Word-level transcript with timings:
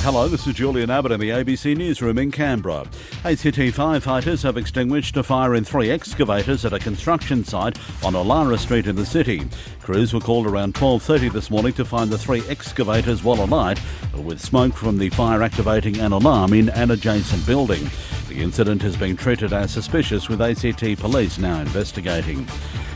Uh, 0.00 0.04
hello, 0.04 0.28
this 0.28 0.46
is 0.46 0.54
Julian 0.54 0.88
Abbott 0.88 1.12
in 1.12 1.20
the 1.20 1.28
ABC 1.28 1.76
Newsroom 1.76 2.16
in 2.16 2.30
Canberra. 2.30 2.86
ACT 3.22 3.58
firefighters 3.76 4.42
have 4.42 4.56
extinguished 4.56 5.14
a 5.18 5.22
fire 5.22 5.54
in 5.54 5.62
three 5.62 5.90
excavators 5.90 6.64
at 6.64 6.72
a 6.72 6.78
construction 6.78 7.44
site 7.44 7.78
on 8.02 8.14
Allara 8.14 8.58
Street 8.58 8.86
in 8.86 8.96
the 8.96 9.04
city. 9.04 9.46
Crews 9.82 10.14
were 10.14 10.20
called 10.20 10.46
around 10.46 10.72
12.30 10.72 11.30
this 11.34 11.50
morning 11.50 11.74
to 11.74 11.84
find 11.84 12.08
the 12.08 12.16
three 12.16 12.42
excavators 12.48 13.22
well 13.22 13.44
alight, 13.44 13.78
with 14.14 14.40
smoke 14.40 14.72
from 14.72 14.96
the 14.96 15.10
fire 15.10 15.42
activating 15.42 15.98
an 15.98 16.12
alarm 16.12 16.54
in 16.54 16.70
an 16.70 16.92
adjacent 16.92 17.44
building. 17.46 17.90
The 18.28 18.40
incident 18.40 18.80
has 18.80 18.96
been 18.96 19.18
treated 19.18 19.52
as 19.52 19.70
suspicious 19.70 20.30
with 20.30 20.40
ACT 20.40 20.98
police 20.98 21.36
now 21.36 21.60
investigating. 21.60 22.46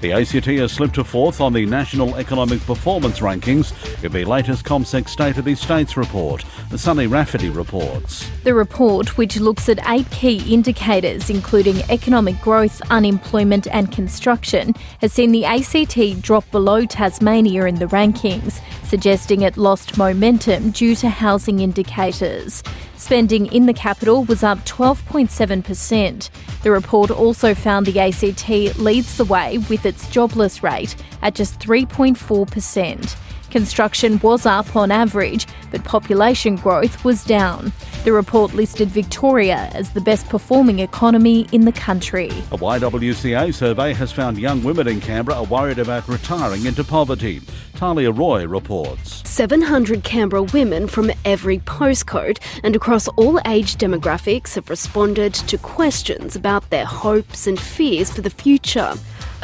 The 0.00 0.12
ACT 0.12 0.46
has 0.46 0.72
slipped 0.72 0.94
to 0.94 1.04
fourth 1.04 1.42
on 1.42 1.52
the 1.52 1.66
National 1.66 2.14
Economic 2.16 2.64
Performance 2.64 3.18
Rankings 3.18 3.74
in 4.02 4.10
the 4.10 4.24
latest 4.24 4.64
CommSec 4.64 5.06
State 5.06 5.36
of 5.36 5.44
the 5.44 5.54
States 5.54 5.94
report. 5.94 6.42
The 6.70 6.78
Sunny 6.78 7.06
Rafferty 7.06 7.50
reports. 7.50 8.26
The 8.44 8.54
report, 8.54 9.18
which 9.18 9.38
looks 9.38 9.68
at 9.68 9.78
eight 9.90 10.10
key 10.10 10.54
indicators, 10.54 11.28
including 11.28 11.82
economic 11.90 12.40
growth, 12.40 12.80
unemployment, 12.90 13.66
and 13.66 13.92
construction, 13.92 14.74
has 15.02 15.12
seen 15.12 15.32
the 15.32 15.44
ACT 15.44 16.22
drop 16.22 16.50
below 16.50 16.86
Tasmania 16.86 17.66
in 17.66 17.74
the 17.74 17.86
rankings, 17.86 18.58
suggesting 18.84 19.42
it 19.42 19.58
lost 19.58 19.98
momentum 19.98 20.70
due 20.70 20.94
to 20.94 21.10
housing 21.10 21.60
indicators. 21.60 22.62
Spending 23.00 23.46
in 23.46 23.64
the 23.64 23.72
capital 23.72 24.24
was 24.24 24.42
up 24.42 24.58
12.7%. 24.66 26.30
The 26.62 26.70
report 26.70 27.10
also 27.10 27.54
found 27.54 27.86
the 27.86 27.98
ACT 27.98 28.78
leads 28.78 29.16
the 29.16 29.24
way 29.24 29.56
with 29.70 29.86
its 29.86 30.06
jobless 30.10 30.62
rate 30.62 30.94
at 31.22 31.34
just 31.34 31.58
3.4%. 31.60 33.16
Construction 33.50 34.20
was 34.20 34.44
up 34.44 34.76
on 34.76 34.90
average, 34.90 35.46
but 35.70 35.82
population 35.82 36.56
growth 36.56 37.02
was 37.02 37.24
down. 37.24 37.72
The 38.04 38.12
report 38.12 38.52
listed 38.52 38.88
Victoria 38.88 39.70
as 39.72 39.90
the 39.92 40.02
best 40.02 40.28
performing 40.28 40.80
economy 40.80 41.48
in 41.52 41.62
the 41.62 41.72
country. 41.72 42.28
A 42.52 42.58
YWCA 42.58 43.54
survey 43.54 43.94
has 43.94 44.12
found 44.12 44.36
young 44.36 44.62
women 44.62 44.86
in 44.86 45.00
Canberra 45.00 45.38
are 45.38 45.44
worried 45.44 45.78
about 45.78 46.06
retiring 46.06 46.66
into 46.66 46.84
poverty. 46.84 47.40
Talia 47.76 48.12
Roy 48.12 48.46
reports. 48.46 49.19
700 49.30 50.02
Canberra 50.02 50.42
women 50.42 50.88
from 50.88 51.12
every 51.24 51.58
postcode 51.60 52.40
and 52.64 52.74
across 52.74 53.06
all 53.08 53.38
age 53.46 53.76
demographics 53.76 54.56
have 54.56 54.68
responded 54.68 55.32
to 55.32 55.56
questions 55.56 56.34
about 56.34 56.68
their 56.70 56.84
hopes 56.84 57.46
and 57.46 57.58
fears 57.58 58.10
for 58.10 58.22
the 58.22 58.28
future. 58.28 58.92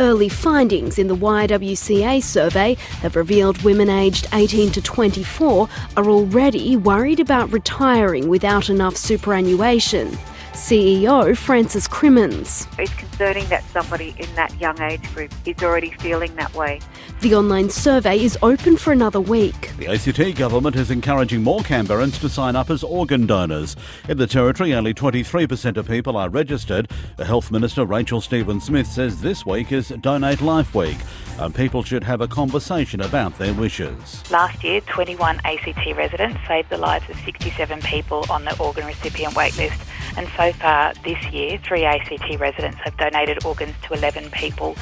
Early 0.01 0.29
findings 0.29 0.99
in 0.99 1.07
the 1.07 1.15
YWCA 1.15 2.21
survey 2.21 2.75
have 3.01 3.15
revealed 3.15 3.63
women 3.63 3.89
aged 3.89 4.27
18 4.33 4.73
to 4.73 4.83
24 4.83 5.69
are 5.97 6.07
already 6.07 6.77
worried 6.77 7.21
about 7.21 7.53
retiring 7.53 8.29
without 8.29 8.69
enough 8.69 8.97
superannuation. 8.97 10.19
CEO 10.57 11.37
Frances 11.37 11.87
Crimmins. 11.87 12.67
It's 12.79 12.93
concerning 12.95 13.47
that 13.49 13.63
somebody 13.65 14.17
in 14.19 14.35
that 14.37 14.59
young 14.59 14.81
age 14.81 15.03
group 15.15 15.31
is 15.45 15.63
already 15.63 15.91
feeling 15.91 16.35
that 16.37 16.55
way. 16.55 16.81
The 17.21 17.35
online 17.35 17.69
survey 17.69 18.19
is 18.19 18.39
open 18.41 18.79
for 18.79 18.91
another 18.91 19.21
week. 19.21 19.73
The 19.77 19.89
ACT 19.89 20.39
government 20.39 20.75
is 20.75 20.91
encouraging 20.91 21.43
more 21.43 21.61
Canberrans 21.61 22.19
to 22.21 22.31
sign 22.31 22.57
up 22.57 22.71
as 22.71 22.83
organ 22.83 23.27
donors. 23.27 23.77
In 24.09 24.17
the 24.17 24.27
Territory, 24.27 24.73
only 24.73 24.95
23% 24.95 25.77
of 25.77 25.87
people 25.87 26.17
are 26.17 26.31
registered. 26.31 26.91
The 27.19 27.27
Health 27.27 27.51
Minister, 27.51 27.85
Rachel 27.85 28.23
Stephen 28.23 28.59
Smith, 28.59 28.87
says 28.87 29.21
this 29.21 29.45
week 29.45 29.73
is 29.73 29.91
Donate 30.01 30.41
Life 30.41 30.75
Week 30.75 30.97
and 31.39 31.55
people 31.55 31.83
should 31.83 32.05
have 32.05 32.21
a 32.21 32.29
conversation 32.29 33.01
about 33.01 33.37
their 33.39 33.53
wishes. 33.55 34.29
Last 34.31 34.65
year, 34.65 34.81
21 34.83 35.41
ACT 35.45 35.87
residents 35.97 36.39
saved 36.47 36.71
the 36.71 36.79
lives 36.79 37.09
of 37.11 37.17
67 37.21 37.81
people 37.83 38.25
on 38.31 38.45
the 38.45 38.59
organ 38.59 38.87
recipient 38.87 39.35
waitlist. 39.35 39.79
And 40.17 40.29
so 40.37 40.53
far 40.53 40.95
this 41.05 41.23
year, 41.31 41.59
three 41.63 41.85
ACT 41.85 42.39
residents 42.39 42.79
have 42.85 42.97
donated 42.97 43.45
organs 43.45 43.75
to 43.83 43.95
11 43.95 44.31
people. 44.31 44.77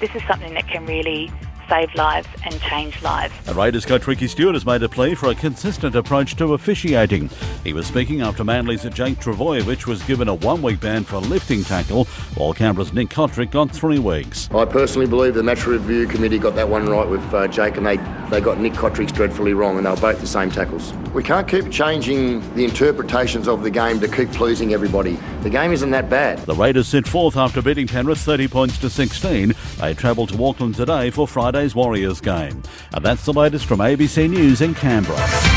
This 0.00 0.14
is 0.14 0.22
something 0.26 0.54
that 0.54 0.66
can 0.66 0.84
really 0.86 1.30
save 1.70 1.94
lives 1.94 2.26
and 2.44 2.60
change 2.60 3.00
lives. 3.00 3.32
A 3.46 3.54
Raiders 3.54 3.86
coach 3.86 4.06
Ricky 4.06 4.26
Stewart 4.26 4.54
has 4.54 4.66
made 4.66 4.82
a 4.82 4.88
plea 4.88 5.14
for 5.14 5.30
a 5.30 5.34
consistent 5.34 5.94
approach 5.94 6.34
to 6.36 6.54
officiating. 6.54 7.30
He 7.62 7.72
was 7.72 7.86
speaking 7.86 8.22
after 8.22 8.42
Manly's 8.42 8.82
Jake 8.82 9.20
Trbojevic 9.20 9.86
was 9.86 10.02
given 10.02 10.28
a 10.28 10.34
one-week 10.34 10.80
ban 10.80 11.04
for 11.04 11.18
lifting 11.18 11.62
tackle, 11.62 12.06
while 12.34 12.52
Canberra's 12.52 12.92
Nick 12.92 13.08
Cotric 13.08 13.52
got 13.52 13.70
three 13.70 14.00
weeks. 14.00 14.50
I 14.50 14.64
personally 14.64 15.06
believe 15.06 15.34
the 15.34 15.44
match 15.44 15.64
review 15.64 16.08
committee 16.08 16.38
got 16.38 16.56
that 16.56 16.68
one 16.68 16.88
right 16.88 17.08
with 17.08 17.22
uh, 17.32 17.46
Jake, 17.46 17.76
and 17.76 17.86
they, 17.86 17.98
they 18.30 18.40
got 18.40 18.58
Nick 18.58 18.72
Cotric 18.72 19.12
dreadfully 19.12 19.54
wrong, 19.54 19.76
and 19.76 19.86
they 19.86 19.90
were 19.90 19.96
both 19.96 20.20
the 20.20 20.26
same 20.26 20.50
tackles. 20.50 20.92
We 21.14 21.22
can't 21.22 21.46
keep 21.46 21.70
changing 21.70 22.40
the 22.54 22.64
interpretations 22.64 23.46
of 23.46 23.62
the 23.62 23.70
game 23.70 24.00
to 24.00 24.08
keep 24.08 24.32
pleasing 24.32 24.72
everybody. 24.74 25.18
The 25.42 25.50
game 25.50 25.72
isn't 25.72 25.90
that 25.90 26.10
bad. 26.10 26.38
The 26.40 26.54
Raiders 26.54 26.88
sit 26.88 27.06
fourth 27.06 27.36
after 27.36 27.62
beating 27.62 27.86
Penrith 27.86 28.18
30 28.18 28.48
points 28.48 28.78
to 28.78 28.90
16. 28.90 29.54
They 29.78 29.94
travel 29.94 30.26
to 30.26 30.44
Auckland 30.44 30.74
today 30.74 31.10
for 31.10 31.26
Friday's 31.60 31.74
Warriors 31.74 32.22
game. 32.22 32.62
And 32.94 33.04
that's 33.04 33.26
the 33.26 33.34
latest 33.34 33.66
from 33.66 33.80
ABC 33.80 34.30
News 34.30 34.62
in 34.62 34.74
Canberra. 34.74 35.49